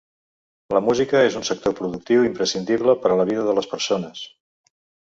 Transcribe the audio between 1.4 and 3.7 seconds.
un sector productiu imprescindible per a la vida de